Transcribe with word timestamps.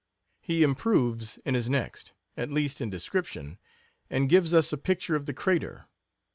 He 0.39 0.63
improves 0.63 1.37
in 1.45 1.53
his 1.53 1.69
next, 1.69 2.13
at 2.35 2.49
least, 2.49 2.81
in 2.81 2.89
description, 2.89 3.59
and 4.09 4.29
gives 4.29 4.51
us 4.51 4.73
a 4.73 4.77
picture 4.79 5.15
of 5.15 5.27
the 5.27 5.33
crater. 5.35 5.85